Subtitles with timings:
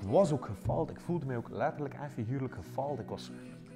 [0.00, 0.90] ik was ook gefaald.
[0.90, 2.98] Ik voelde mij ook letterlijk en figuurlijk gefaald.
[2.98, 3.30] Ik was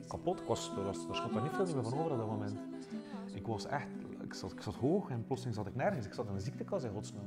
[0.08, 0.41] kapot.
[0.41, 2.58] Ik was, er, was, er schot daar niet veel meer van over op dat moment.
[3.35, 3.89] Ik was echt,
[4.22, 6.06] ik zat, ik zat hoog en plotseling zat ik nergens.
[6.06, 7.26] Ik zat in een ziektekas in godsnaam.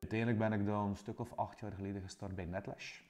[0.00, 3.00] Uiteindelijk ben ik dan een stuk of acht jaar geleden gestart bij Netlash.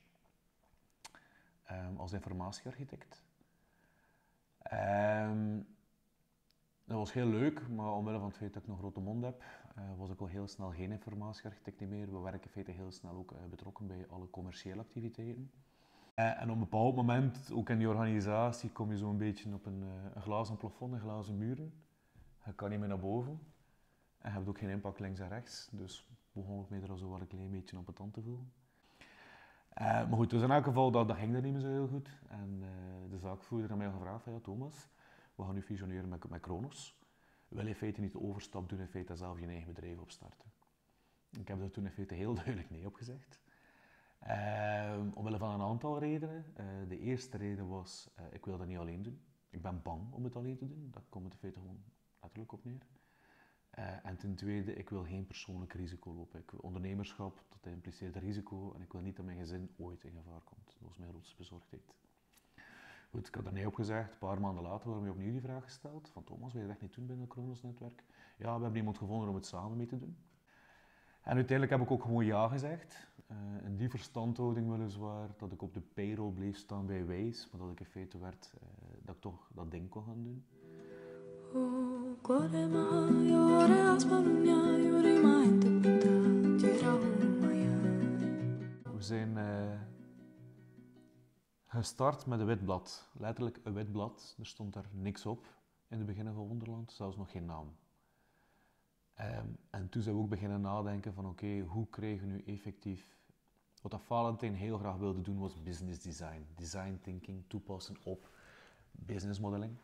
[1.64, 3.22] Ehm, als informatiearchitect.
[4.64, 5.60] Ehm,
[6.84, 9.42] dat was heel leuk, maar omwille van het feit dat ik nog grote mond heb,
[9.74, 12.12] eh, was ik al heel snel geen informatiearchitect meer.
[12.12, 15.50] We werken in feite heel snel ook eh, betrokken bij alle commerciële activiteiten.
[16.14, 19.66] Eh, en op een bepaald moment, ook in die organisatie, kom je zo'n beetje op
[19.66, 19.82] een,
[20.14, 21.72] een glazen plafond, een glazen muren.
[22.44, 23.40] Je kan niet meer naar boven.
[24.18, 25.68] En je hebt ook geen impact links en rechts.
[25.72, 28.22] Dus begon ik mij er al zo wel een klein beetje op het tand te
[28.22, 28.52] voelen.
[29.74, 31.88] Eh, maar goed, dus in elk geval, dat, dat ging er niet meer zo heel
[31.88, 32.08] goed.
[32.28, 34.88] En eh, de zaakvoerder had mij gevraagd, ja Thomas,
[35.34, 36.98] we gaan nu fusioneren met, met Kronos.
[37.48, 40.52] Wil je in feite niet de overstap doen, in feite zelf je eigen bedrijf opstarten?
[41.38, 43.40] Ik heb daar toen in feite heel duidelijk nee op gezegd.
[44.18, 46.44] Eh, omwille van een aantal redenen.
[46.54, 49.20] Eh, de eerste reden was, ik wil dat niet alleen doen.
[49.50, 50.88] Ik ben bang om het alleen te doen.
[50.90, 51.82] Daar komt het in feite gewoon
[52.20, 52.86] letterlijk op neer.
[53.74, 56.40] Eh, en ten tweede, ik wil geen persoonlijk risico lopen.
[56.40, 60.40] Ik, ondernemerschap, dat impliceert risico en ik wil niet dat mijn gezin ooit in gevaar
[60.40, 60.76] komt.
[60.78, 61.94] Dat was mijn grootste bezorgdheid.
[63.10, 64.12] Goed, ik had er nee op gezegd.
[64.12, 66.08] Een paar maanden later werden we opnieuw die vraag gesteld.
[66.08, 68.04] Van Thomas, wil je echt niet doen binnen het Kronos-netwerk?
[68.36, 70.16] Ja, we hebben iemand gevonden om het samen mee te doen.
[71.22, 73.08] En uiteindelijk heb ik ook gewoon ja gezegd.
[73.26, 77.60] Eh, in die verstandhouding weliswaar, dat ik op de payroll bleef staan bij Waze, maar
[77.60, 78.68] dat ik in feite werd, eh,
[79.02, 80.44] dat ik toch dat ding kon gaan doen.
[88.92, 89.80] We zijn eh,
[91.66, 93.08] gestart met een wit blad.
[93.12, 94.34] Letterlijk een wit blad.
[94.38, 95.46] Er stond daar niks op
[95.88, 97.76] in het begin van Wonderland, zelfs nog geen naam.
[99.14, 103.16] Ehm, en toen zijn we ook beginnen nadenken van oké, hoe krijgen we nu effectief...
[103.82, 106.46] Wat dat Valentijn heel graag wilde doen was business design.
[106.54, 108.30] Design thinking toepassen op
[108.90, 109.76] business modeling.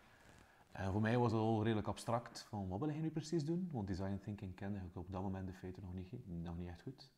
[0.73, 3.69] En voor mij was het al redelijk abstract van wat wil je nu precies doen?
[3.73, 6.83] Want design thinking kende ik op dat moment de feiten nog niet, nog niet echt
[6.83, 7.11] goed.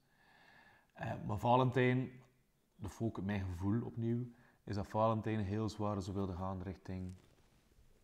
[0.93, 2.11] Eh, maar Valentijn,
[2.75, 4.27] de focus, mijn gevoel opnieuw,
[4.65, 7.15] is dat Valentijn heel zwaar zo wilde gaan richting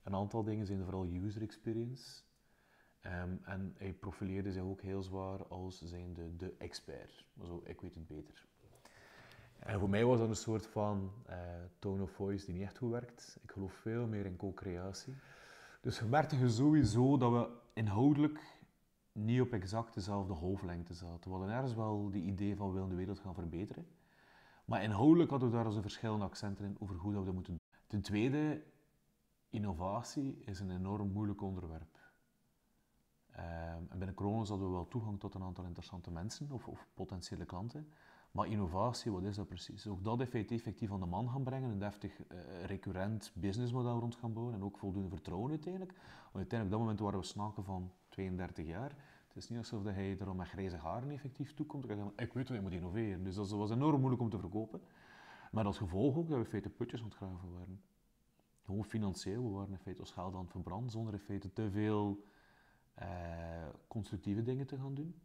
[0.03, 2.23] een aantal dingen, zijn vooral user experience.
[3.01, 7.25] Ehm, en hij profileerde zich ook heel zwaar als zijnde de expert.
[7.43, 8.47] Zo, ik weet het beter.
[9.59, 11.39] En voor mij was dat een soort van eh,
[11.79, 13.39] tone of voice die niet echt goed werkt.
[13.43, 15.15] Ik geloof veel meer in co-creatie.
[15.81, 18.57] Dus we merkten sowieso dat we inhoudelijk
[19.13, 21.31] niet op exact dezelfde golflengte zaten.
[21.31, 23.87] We hadden ergens wel die idee van we willen de wereld gaan verbeteren.
[24.65, 27.53] Maar inhoudelijk hadden we daar onze verschillende accenten in over hoe dat we dat moeten
[27.53, 27.63] doen.
[27.87, 28.63] Ten tweede,
[29.51, 31.99] innovatie is een enorm moeilijk onderwerp.
[33.31, 36.87] Ehm, en binnen Kronos hadden we wel toegang tot een aantal interessante mensen of, of
[36.95, 37.93] potentiële klanten.
[38.31, 39.87] Maar innovatie, wat is dat precies?
[39.87, 44.15] Ook dat effect effectief aan de man gaan brengen, een deftig, eh, recurrent businessmodel rond
[44.15, 45.93] gaan bouwen en ook voldoende vertrouwen uiteindelijk.
[45.93, 48.97] Want uiteindelijk, op dat moment waren we snaken van 32 jaar.
[49.29, 51.91] Het is niet alsof hij er met grijze haren effectief toekomt.
[51.91, 53.25] Ik, ik weet wat ik moet innoveren.
[53.25, 54.81] Dus dat was enorm moeilijk om te verkopen.
[55.51, 57.83] Maar als gevolg ook dat we in feite putjes ontgraven waren.
[58.65, 61.71] Gewoon financieel, we waren in feite ons geld aan het verbranden zonder in feite te
[61.71, 62.25] veel
[62.95, 65.21] eh, constructieve dingen te gaan doen.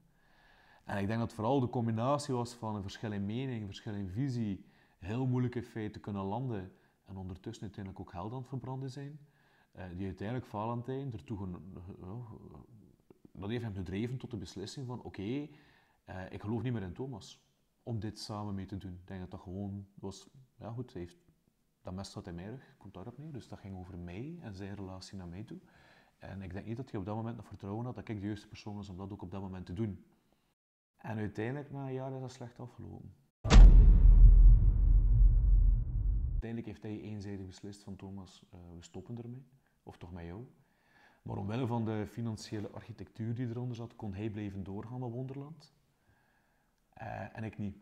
[0.84, 4.10] En ik denk dat vooral de combinatie was van een verschil in mening, verschil in
[4.10, 4.66] visie,
[5.00, 6.72] heel moeilijk in feite te kunnen landen
[7.06, 9.20] en ondertussen uiteindelijk ook geld aan het verbranden zijn,
[9.72, 11.48] eh, die uiteindelijk Valentijn ertoe
[12.02, 12.18] ja,
[13.32, 15.48] dat heeft hem gedreven tot de beslissing van oké,
[16.06, 17.42] eh, ik geloof niet meer in Thomas
[17.84, 18.94] om dit samen mee te doen.
[18.94, 21.18] Ik denk dat dat gewoon was, ja goed, heeft,
[21.82, 24.76] dat mes zat in mijn komt daarop neer, dus dat ging over mij en zijn
[24.76, 25.60] relatie naar mij toe.
[26.18, 28.26] En ik denk niet dat hij op dat moment nog vertrouwen had dat ik de
[28.26, 30.06] juiste persoon was om dat ook op dat moment te doen.
[31.04, 33.14] En uiteindelijk, na een jaar, is dat slecht afgelopen.
[36.32, 39.46] Uiteindelijk heeft hij eenzijdig beslist van Thomas, eh, we stoppen ermee.
[39.84, 40.48] Of toch met jou.
[41.22, 45.74] Maar omwille van de financiële architectuur die eronder zat, kon hij blijven doorgaan met Wonderland.
[46.90, 47.78] Eh, en ik niet.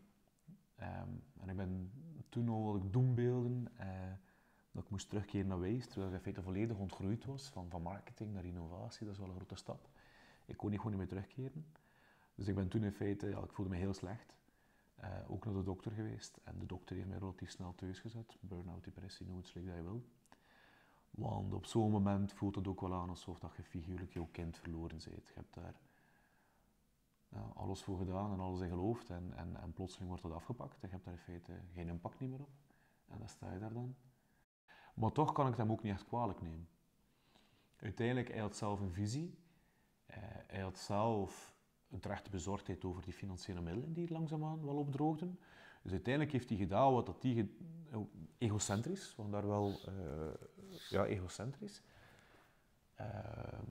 [0.74, 1.10] Ehm,
[1.40, 1.92] en ik ben
[2.28, 4.12] toen al wat ik doembeelden, eh,
[4.72, 7.82] dat ik moest terugkeren naar Wijs, terwijl ik in feite volledig ontgroeid was, van, van
[7.82, 9.88] marketing naar innovatie, dat is wel een grote stap.
[10.44, 11.64] Ik kon niet gewoon niet meer terugkeren.
[12.34, 14.36] Dus ik ben toen in feite, ja, ik voelde me heel slecht.
[14.94, 16.40] Eh, ook naar de dokter geweest.
[16.44, 18.36] En de dokter heeft mij relatief snel thuis gezet.
[18.40, 20.04] Burn-out, depressie, noem het slecht dat je wil.
[21.10, 24.58] Want op zo'n moment voelt het ook wel aan alsof dat je figuurlijk jouw kind
[24.58, 25.04] verloren bent.
[25.04, 25.80] Je hebt daar
[27.28, 29.10] ja, alles voor gedaan en alles in geloofd.
[29.10, 30.72] En, en, plotseling wordt dat afgepakt.
[30.80, 32.50] En je hebt daar in feite geen impact meer op.
[33.08, 33.96] En dan sta je daar dan.
[34.94, 36.68] Maar toch kan ik hem ook niet echt kwalijk nemen.
[37.76, 39.38] Uiteindelijk, hij had zelf een visie.
[40.06, 41.56] Eh, hij had zelf
[41.92, 45.38] een terechte bezorgdheid over die financiële middelen die langzaamaan wel opdroogden.
[45.82, 47.32] Dus uiteindelijk heeft hij gedaan wat dat hij...
[47.32, 47.56] ge-
[47.96, 48.06] oh,
[48.38, 49.80] egocentrisch, want daar wel...
[49.86, 50.34] eh,
[50.90, 51.82] ja, egocentrisch.
[52.94, 53.06] Eh,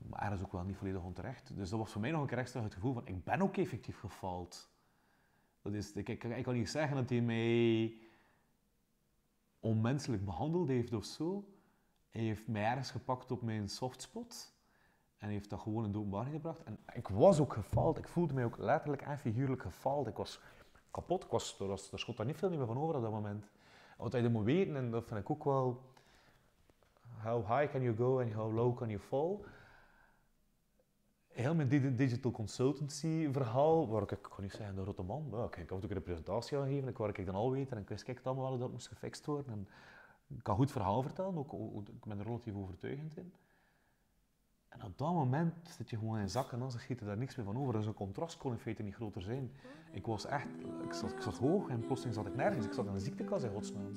[0.09, 1.55] maar ergens ook wel niet volledig onterecht.
[1.55, 3.57] Dus dat was voor mij nog een keer extra het gevoel van, ik ben ook
[3.57, 4.69] effectief gefaald.
[5.61, 7.97] Dat is, ik, ik, ik kan niet zeggen dat hij mij
[9.59, 11.53] onmenselijk behandeld heeft of zo.
[12.09, 14.50] Hij heeft mij ergens gepakt op mijn softspot.
[15.21, 16.63] En heeft dat gewoon in de openbaarheid gebracht.
[16.63, 17.97] En ik was ook gefaald.
[17.97, 20.07] Ik voelde mij ook letterlijk en figuurlijk gefaald.
[20.07, 20.39] Ik was
[20.91, 21.23] kapot.
[21.23, 23.49] Ik was, er, schot daar niet veel meer van over op dat moment.
[23.97, 25.81] Wat moet weten, en dat vind ik ook wel...
[27.23, 29.39] How high can you go and how low can you fall?
[31.27, 35.69] Heel mijn di- digital consultancy verhaal, waar ik, kan niet zeggen de rotte man, ik,
[35.69, 38.17] had ook een presentatie aan gegeven, waar ik dan al weet en ik wist kijk
[38.17, 39.51] het allemaal wel dat moest gefixt worden.
[39.51, 39.67] En
[40.37, 43.33] ik kan goed verhaal vertellen, ook, ook- ik ben er relatief overtuigend in.
[44.71, 47.45] En op dat moment zit je gewoon in zak en dan schiet daar niks meer
[47.45, 47.73] van over.
[47.73, 49.51] Dus een contrast kon in feite niet groter zijn.
[49.91, 52.65] Ik was echt, ik zat, ik zat hoog en plotseling zat ik nergens.
[52.65, 53.91] Ik zat in een ziektekas in godsnaam.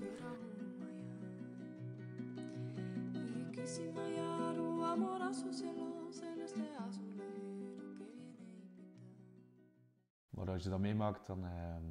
[10.31, 11.85] Maar als je dat meemaakt, dan ehm,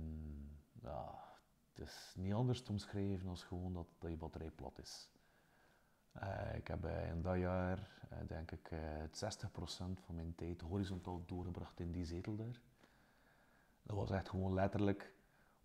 [0.81, 1.23] ja,
[1.73, 5.12] het is niet anders te omschrijven dan gewoon dat, dat je batterij plat is.
[6.13, 10.61] Eh, ik heb in dat jaar, eh, denk ik, eh, het 60% van mijn tijd
[10.61, 12.61] horizontaal doorgebracht in die zetel daar.
[13.83, 15.13] Dat was echt gewoon letterlijk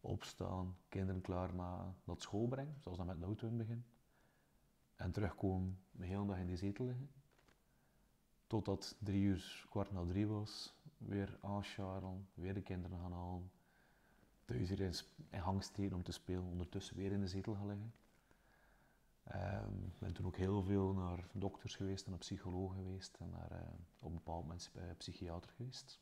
[0.00, 3.84] opstaan, kinderen klaarmaken, naar school brengen, zoals dat met de auto in het begin.
[4.96, 7.10] En terugkomen, de hele dag in die zetel liggen.
[8.46, 13.50] Totdat drie uur, kwart na drie was, weer aanscharrelen, weer de kinderen gaan halen.
[14.44, 14.94] Thuis hier in,
[15.30, 17.92] in om te spelen, ondertussen weer in de zetel gaan liggen.
[19.28, 23.30] Ehm, Ik ben toen ook heel veel naar dokters geweest en naar psychologen geweest en
[23.30, 26.00] naar, eh, op een bepaald moment bij een psychiater geweest.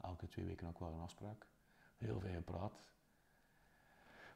[0.00, 1.46] Elke twee weken ook wel een afspraak.
[1.96, 2.72] Heel veel gepraat.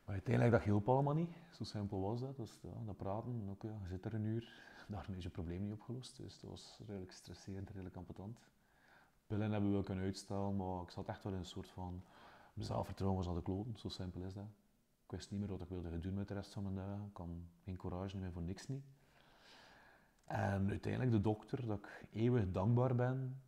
[0.04, 1.36] Maar uiteindelijk dat hielp allemaal niet.
[1.52, 2.36] Zo simpel was dat.
[2.36, 5.30] Dus ja, dat praten, en ook, ja, je zit er een uur, daarmee is je
[5.30, 6.16] probleem niet opgelost.
[6.16, 8.38] Dus dat was redelijk stresserend, redelijk ambetant.
[9.26, 12.04] Pillen hebben we wel kunnen uitstellen, maar ik zat echt wel in een soort van
[12.54, 13.76] zelfvertrouwen was aan de kloten.
[13.78, 14.48] Zo simpel is dat.
[15.06, 17.06] Ik wist niet meer wat ik wilde doen met de rest van mijn dagen.
[17.06, 17.28] Ik had
[17.64, 18.84] geen courage meer voor niks niet.
[20.24, 23.40] En uiteindelijk de dokter, dat ik eeuwig dankbaar ben.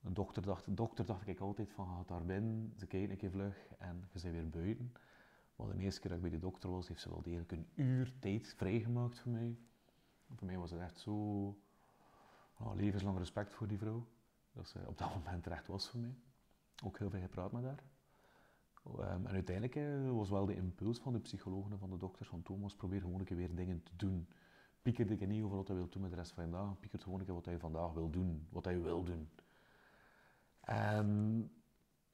[0.00, 3.30] De dokter dacht, dokter dacht ik altijd van, gaat daar binnen, ze kijken een keer
[3.30, 4.92] vlug en je bent weer buiten.
[5.56, 7.68] Maar de eerste keer dat ik bij de dokter was, heeft ze wel degelijk een
[7.74, 9.58] uur tijd vrijgemaakt voor mij.
[10.34, 11.46] Voor mij was het echt zo
[12.58, 14.06] ja, levenslang respect voor die vrouw.
[14.52, 16.14] Dat ze op dat moment er echt was voor mij.
[16.84, 17.82] Ook heel veel gepraat met haar.
[18.82, 22.28] Ehm, en uiteindelijk eh, was wel de impuls van de psychologen en van de dokters
[22.28, 24.28] van Thomas, probeer gewoon een keer weer dingen te doen.
[24.82, 26.98] Pieker ik niet over wat hij wil doen met de rest van je dag, pieker
[26.98, 29.28] gewoon een keer wat hij vandaag wil doen, wat hij wil doen.
[30.60, 31.50] En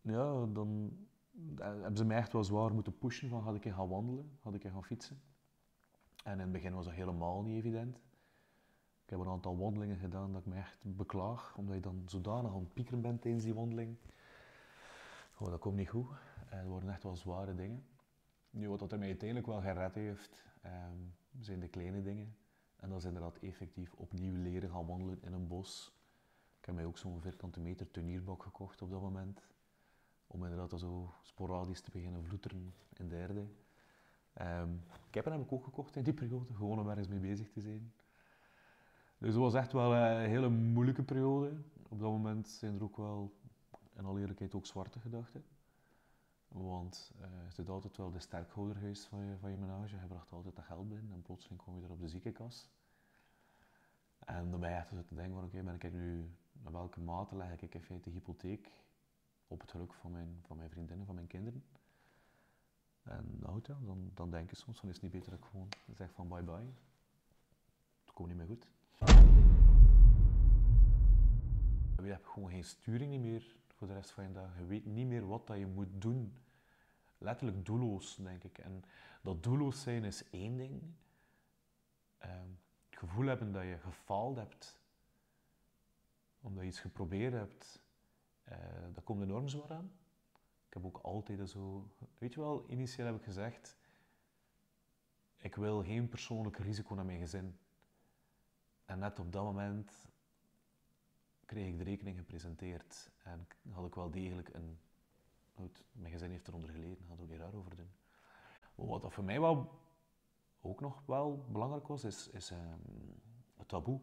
[0.01, 0.97] ja, dan
[1.57, 4.53] eh, hebben ze mij echt wel zwaar moeten pushen van, ga ik gaan wandelen, ga
[4.53, 5.21] ik gaan fietsen.
[6.25, 7.97] En in het begin was dat helemaal niet evident.
[9.05, 12.55] Ik heb een aantal wandelingen gedaan dat ik me echt beklaag, omdat je dan zodanig
[12.55, 13.97] aan het piekeren bent tijdens die wandeling.
[15.39, 16.07] Oh, dat komt niet goed.
[16.51, 17.87] Eh, Het worden echt wel zware dingen.
[18.51, 20.99] Nu, wat er mij uiteindelijk wel gered heeft, ehm,
[21.39, 22.37] zijn de kleine dingen.
[22.77, 25.95] En dat is inderdaad effectief opnieuw leren gaan wandelen in een bos.
[26.59, 29.47] Ik heb mij ook zo'n vierkante meter tunierbak gekocht op dat moment.
[30.27, 33.47] Om inderdaad zo sporadisch te beginnen vloeteren in de erde.
[34.33, 34.71] Ehm
[35.11, 37.93] kippen heb ik ook gekocht in die periode, gewoon om ergens mee bezig te zijn.
[39.19, 41.53] Dus het was echt wel een hele moeilijke periode.
[41.89, 43.33] Op dat moment zijn er ook wel,
[43.97, 45.45] in alle eerlijkheid, ook zwarte gedachten.
[46.49, 49.97] Want eh je zit altijd wel de sterkhouder geweest van je, van je menage.
[49.97, 52.69] Je bracht altijd dat geld binnen en plotseling kom je er op de ziekenkas.
[54.19, 57.37] En dan ben je echt te denken van oké, ben ik nu, naar welke mate
[57.37, 58.71] leg ik in feite hypotheek
[59.49, 61.65] op het geluk van mijn, van mijn vriendinnen, van mijn kinderen.
[63.03, 65.45] En nou ja, dan, dan denk je soms van is het niet beter dat ik
[65.45, 66.73] gewoon zeg van bye bye.
[68.05, 68.69] Het komt niet meer goed.
[72.03, 74.59] Je hebt gewoon geen sturing meer voor de rest van je dag.
[74.59, 76.37] Je weet niet meer wat dat je moet doen.
[77.19, 78.59] Letterlijk doelloos, denk ik.
[78.59, 78.85] En
[79.23, 80.83] dat doelloos zijn is één ding.
[82.19, 82.49] Ehm,
[82.91, 84.81] het gevoel hebben dat je gefaald hebt,
[86.41, 87.83] omdat je iets geprobeerd hebt,
[88.45, 88.59] eh,
[88.93, 89.93] dat komt enorm zwaar aan.
[90.67, 91.91] Ik heb ook altijd zo...
[92.19, 93.77] Weet je wel, initieel heb ik gezegd,
[95.37, 97.59] ik wil geen persoonlijk risico naar mijn gezin.
[98.85, 100.09] En net op dat moment
[101.47, 104.79] kreeg ik de rekening gepresenteerd en had ik wel degelijk een...
[105.93, 107.91] Mijn gezin heeft eronder geleden, daar ik ook raar over doen.
[108.75, 109.81] Wat dat voor mij wel
[110.61, 112.79] ook nog wel belangrijk was, is, is ehm,
[113.57, 114.01] het taboe.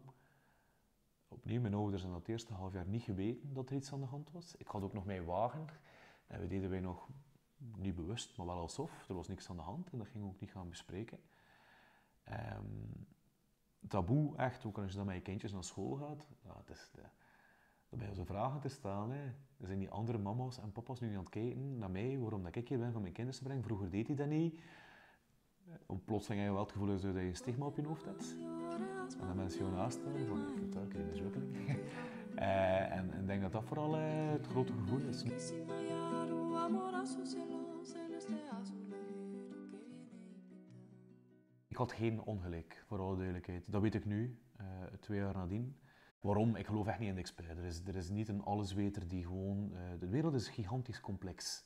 [1.28, 4.06] Opnieuw, mijn ouders hebben dat eerste half jaar niet geweten dat er iets aan de
[4.06, 4.56] hand was.
[4.56, 5.66] Ik had ook nog mijn wagen
[6.26, 7.08] en we deden wij nog
[7.76, 9.08] niet bewust, maar wel alsof.
[9.08, 11.20] Er was niks aan de hand en dat gingen we ook niet gaan bespreken.
[12.24, 12.64] Ehm,
[13.88, 16.90] taboe, echt, ook als je dan met je kindjes naar school gaat, het is,
[17.98, 19.10] je zo vragen te stellen.
[19.10, 19.32] Hè.
[19.66, 22.56] Zijn die andere mama's en papa's nu niet aan het kijken naar mij, waarom dat
[22.56, 23.64] ik hier ben van mijn kinderen te brengen.
[23.64, 24.60] Vroeger deed hij dat niet.
[25.86, 28.36] Om plotseling heb je wel het gevoel dat je een stigma op je hoofd hebt.
[29.20, 31.56] En dan mensen jou naast van, ik dat, ik vind dat mislukkelijk.
[32.34, 35.22] Eh, en ik denk dat dat vooral eh, het grote gevoel is.
[41.68, 43.72] Ik had geen ongelijk, voor alle duidelijkheid.
[43.72, 44.66] Dat weet ik nu, eh,
[45.00, 45.76] twee jaar nadien.
[46.24, 46.56] Waarom?
[46.56, 47.58] Ik geloof echt niet in de expert.
[47.58, 49.70] Er is, er is niet een allesweter die gewoon...
[49.74, 51.64] eh, de wereld is gigantisch complex.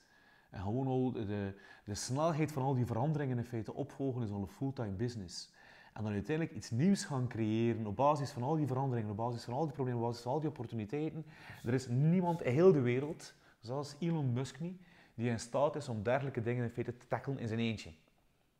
[0.51, 4.41] En gewoon al de, de snelheid van al die veranderingen in feite opvolgen is al
[4.41, 5.53] een fulltime business.
[5.93, 9.45] En dan uiteindelijk iets nieuws gaan creëren op basis van al die veranderingen, op basis
[9.45, 11.27] van al die problemen, op basis van al die opportuniteiten.
[11.65, 14.81] Er is niemand in heel de wereld, zelfs Elon Musk niet,
[15.15, 17.91] die in staat is om dergelijke dingen in feite te tackelen in zijn eentje.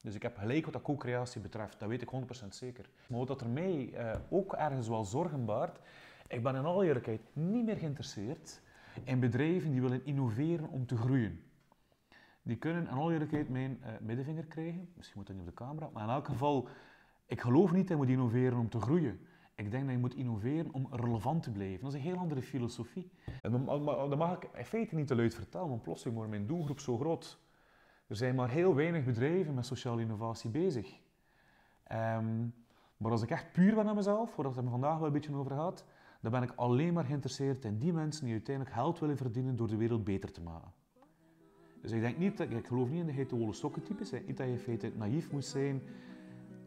[0.03, 2.11] Dus ik heb gelijk wat dat co-creatie betreft, dat weet ik
[2.45, 2.89] 100% zeker.
[3.09, 5.79] Maar wat dat er mij eh, ook ergens wel zorgen baart,
[6.29, 8.61] ik ben in alle eerlijkheid niet meer geïnteresseerd
[9.05, 11.43] in bedrijven die willen innoveren om te groeien.
[12.43, 15.65] Die kunnen in alle eerlijkheid mijn eh, middenvinger krijgen, misschien moet dat niet op de
[15.65, 16.69] camera, maar in elk geval,
[17.27, 19.21] ik geloof niet dat je moet innoveren om te groeien.
[19.55, 21.81] Ik denk dat je moet innoveren om relevant te blijven.
[21.81, 23.11] Dat is een heel andere filosofie.
[23.43, 26.81] En dat mag ik in feite niet te luid vertellen, want plotseling wordt mijn doelgroep
[26.81, 27.39] zo groot.
[28.09, 31.01] Er zijn maar heel weinig bedrijven met sociale innovatie bezig.
[31.85, 32.47] Ehm,
[32.97, 35.35] maar als ik echt puur ben aan mezelf, waar het er vandaag wel een beetje
[35.35, 35.85] over gaat,
[36.21, 39.69] dan ben ik alleen maar geïnteresseerd in die mensen die uiteindelijk geld willen verdienen door
[39.69, 40.73] de wereld beter te maken.
[41.81, 44.11] Dus ik denk niet dat, ik geloof niet in de geitenwolle sokken types.
[44.11, 45.83] Niet dat je in feite naïef moet zijn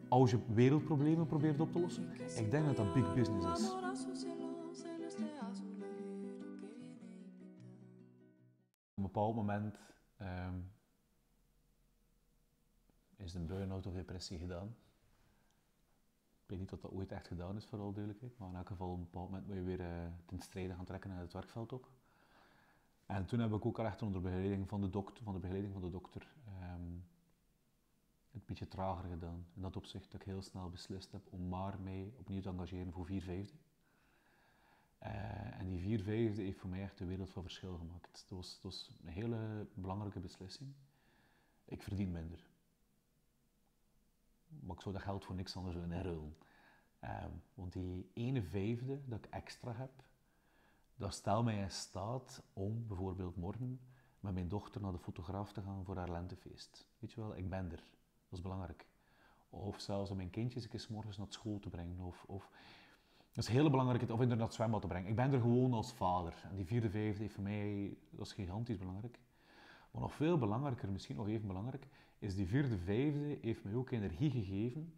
[0.08, 2.12] als je wereldproblemen probeert op te lossen.
[2.36, 3.72] Ik denk dat dat big business is.
[8.90, 9.78] Op een bepaald moment
[10.16, 10.54] ehm,
[13.24, 14.76] is de burn-out of depressie gedaan.
[16.42, 18.38] Ik weet niet of dat ooit echt gedaan is, voor alle duidelijkheid.
[18.38, 20.84] Maar in elk geval, op een bepaald moment moet je weer eh, ten strijde gaan
[20.84, 21.90] trekken naar het werkveld op.
[23.06, 25.82] En toen heb ik ook echt onder begeleiding van de dokter, van de, begeleiding van
[25.82, 26.92] de dokter ehm,
[28.30, 29.46] het beetje trager gedaan.
[29.54, 32.92] In dat opzicht dat ik heel snel beslist heb om maar mij opnieuw te engageren
[32.92, 33.56] voor vier vijfde.
[34.98, 38.26] Eh, en die vier vijfde heeft voor mij echt de wereld van verschil gemaakt.
[38.28, 40.72] Het het was een hele belangrijke beslissing.
[41.64, 42.51] Ik verdien minder.
[44.60, 46.36] Maar ik zou dat geld voor niks anders willen inruilen.
[46.98, 49.90] Eh, want die ene vijfde dat ik extra heb,
[50.94, 53.80] dat stelt mij in staat om bijvoorbeeld morgen
[54.20, 56.86] met mijn dochter naar de fotograaf te gaan voor haar lentefeest.
[56.98, 57.84] Weet je wel, ik ben er.
[58.28, 58.86] Dat is belangrijk.
[59.50, 62.00] Of zelfs om mijn kindjes een keer morgens naar school te brengen.
[62.00, 62.50] Of, of
[63.32, 65.08] dat is heel belangrijk, of inderdaad naar het zwembad te brengen.
[65.08, 66.34] Ik ben er gewoon als vader.
[66.50, 69.18] En die vierde, vijfde heeft voor mij, dat is gigantisch belangrijk.
[69.90, 71.86] Maar nog veel belangrijker, misschien nog even belangrijk,
[72.22, 74.92] is die vierde, vijfde heeft mij ook energie gegeven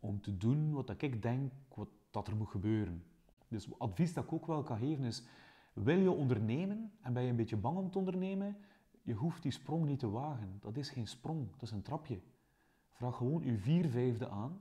[0.00, 3.04] om te doen wat ik denk wat, dat er moet gebeuren.
[3.48, 5.22] Dus advies dat ik ook wel kan geven is,
[5.72, 8.56] wil je ondernemen en ben je een beetje bang om te ondernemen,
[9.02, 10.56] je hoeft die sprong niet te wagen.
[10.60, 12.20] Dat is geen sprong, dat is een trapje.
[12.88, 14.58] Vraag gewoon je vier vijfde aan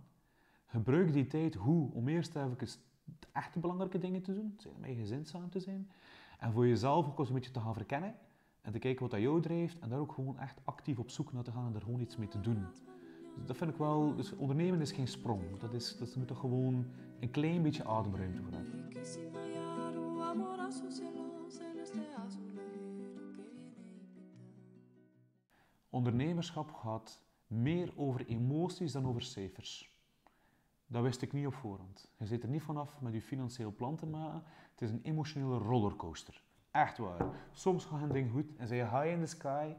[0.70, 1.94] Gebruik die tijd hoe?
[1.94, 2.58] Om eerst even
[3.04, 5.92] de echte belangrijke dingen te doen, zijn je gezin samen te zijn.
[6.40, 8.16] En voor jezelf ook eens een beetje te gaan verkennen
[8.68, 11.34] en te kijken wat dat jou drijft en daar ook gewoon echt actief op zoek
[11.34, 12.66] naar te gaan en daar gewoon iets mee te doen.
[13.36, 15.58] Dus dat vind ik wel, dus ondernemen is geen sprong.
[15.58, 16.86] Dat, is, dat moet toch gewoon
[17.20, 18.92] een klein beetje ademruimte voor hebben.
[25.90, 29.96] Ondernemerschap gaat meer over emoties dan over cijfers.
[30.88, 32.12] Dat wist ik niet op voorhand.
[32.18, 34.44] Je zit er niet vanaf met je financieel plan te maken.
[34.72, 36.46] Het is een emotionele rollercoaster.
[36.78, 37.26] Echt waar.
[37.52, 39.74] Soms gaat een ding goed en zij je high in the sky.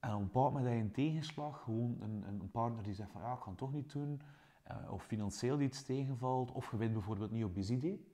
[0.00, 1.62] En op een heb je een tegenslag.
[1.62, 4.20] Gewoon een, een partner die zegt van ja, ik kan het toch niet doen.
[4.62, 6.50] Eh, of financieel iets tegenvalt.
[6.50, 8.06] Of je wint bijvoorbeeld niet op je idee.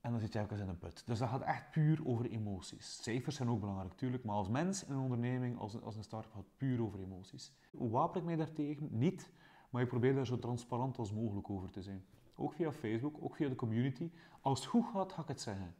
[0.00, 1.06] En dan zit je even in een put.
[1.06, 3.02] Dus dat gaat echt puur over emoties.
[3.02, 4.24] Cijfers zijn ook belangrijk, natuurlijk.
[4.24, 7.52] Maar als mens in een onderneming, als als een start-up, gaat het puur over emoties.
[7.70, 8.88] Hoe wapen ik mij daartegen?
[8.90, 9.30] Niet.
[9.70, 12.04] Maar ik probeer daar zo transparant als mogelijk over te zijn.
[12.34, 14.10] Ook via Facebook, ook via de community.
[14.40, 15.74] Als het goed gaat, ga ik het zeggen.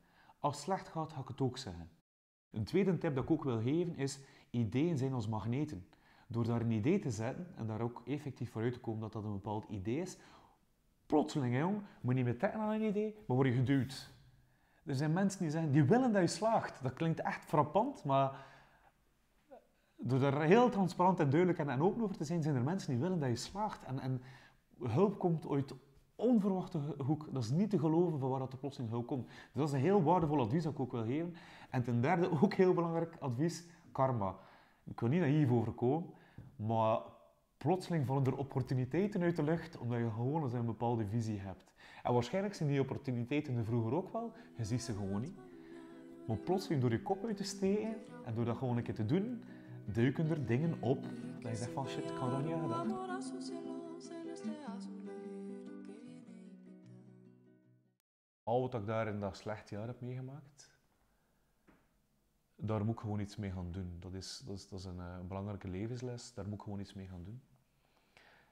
[0.45, 1.91] Als slecht gaat, ga ik het ook zeggen.
[2.51, 4.19] Een tweede tip dat ik ook wil geven is,
[4.51, 5.87] ideeën zijn als magneten.
[6.27, 9.25] Door daar een idee te zetten en daar ook effectief vooruit te komen dat dat
[9.25, 10.19] een bepaald idee is,
[11.07, 14.13] plotseling, jong, moet je niet meer trekken aan een idee, maar word je geduwd.
[14.85, 16.83] Er zijn mensen die zeggen, die willen dat je slaagt.
[16.83, 18.47] Dat klinkt echt frappant, maar
[19.97, 22.91] door daar heel transparant en duidelijk en, en open over te zijn, zijn er mensen
[22.91, 23.85] die willen dat je slaagt.
[23.85, 24.23] En, en
[24.79, 25.75] hulp komt uit
[26.17, 27.29] onverwachte hoek.
[27.33, 29.27] Dat is niet te geloven van waar dat de plotseling hulp komt.
[29.27, 31.35] Dus dat is een heel waardevol advies dat ik ook wil geven.
[31.71, 34.37] En ten derde, ook heel belangrijk advies, karma.
[34.85, 36.11] Ik wil niet naïef overkomen,
[36.57, 37.01] maar
[37.59, 41.73] plotseling vallen er opportuniteiten uit de lucht, omdat je gewoon eens een bepaalde visie hebt.
[42.03, 45.39] En waarschijnlijk zijn die opportuniteiten er vroeger ook wel, je ziet ze gewoon niet.
[46.27, 49.07] Maar plotseling door je kop uit te steken en door dat gewoon een keer te
[49.07, 49.43] doen,
[49.85, 51.03] duiken er dingen op
[51.41, 52.79] dat je zegt van shit, ik had dat niet aan
[58.45, 60.75] Al wat ik daar in dat slecht jaar heb meegemaakt,
[62.57, 63.97] daar moet ik gewoon iets mee gaan doen.
[64.01, 66.95] Dat is, dat is, dat is een, eh, belangrijke levensles, daar moet ik gewoon iets
[66.95, 67.43] mee gaan doen.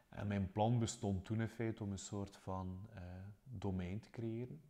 [0.09, 3.03] En mijn plan bestond toen in feite om een soort van eh,
[3.43, 4.61] domein te creëren,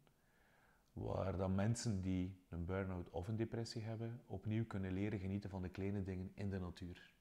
[0.92, 5.62] waar dan mensen die een burn-out of een depressie hebben, opnieuw kunnen leren genieten van
[5.62, 7.14] de kleine dingen in de natuur.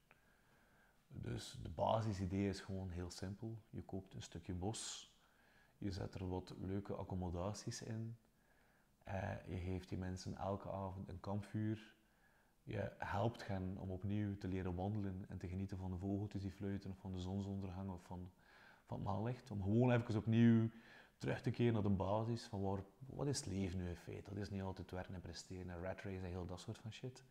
[1.07, 3.61] Dus de basisidee is gewoon heel simpel.
[3.69, 5.10] Je koopt een stukje bos,
[5.81, 8.17] je zet er wat leuke accommodaties in,
[9.03, 11.95] eh, je geeft die mensen elke avond een kampvuur,
[12.63, 16.51] je helpt hen om opnieuw te leren wandelen en te genieten van de vogeltjes die
[16.51, 18.31] fluiten, of van de zonsondergang of van,
[18.85, 19.51] van het maanlicht.
[19.51, 20.69] Om gewoon even opnieuw
[21.17, 24.33] terug te keren naar de basis van waar, wat is leven nu in feite.
[24.33, 26.91] Dat is niet altijd werken en presteren en rat race en heel dat soort van
[26.91, 27.23] shit.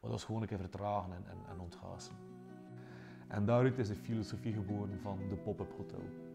[0.00, 1.36] Maar dat is gewoon een keer vertragen en, en.
[3.28, 6.27] En daaruit is de filosofie geboren van de Pop-Up Hotel.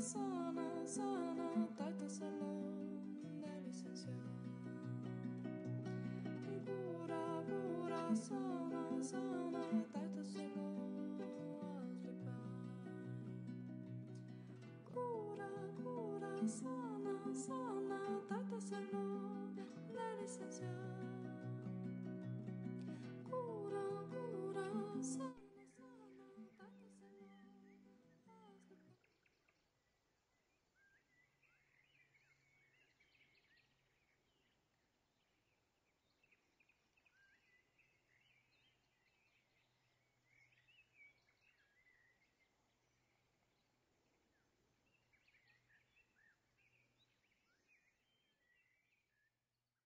[0.00, 4.16] sana, sana, taita salón de licenciado.
[6.64, 11.26] Pura, pura, sana, sana, taita salón de
[11.60, 12.44] paz.
[14.92, 20.87] Cura, sana, sana, taita salón de licenciado.